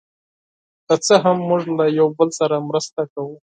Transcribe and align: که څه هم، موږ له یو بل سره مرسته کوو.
که 0.87 0.95
څه 1.05 1.15
هم، 1.23 1.37
موږ 1.49 1.63
له 1.77 1.85
یو 1.99 2.07
بل 2.17 2.29
سره 2.39 2.55
مرسته 2.69 3.01
کوو. 3.13 3.35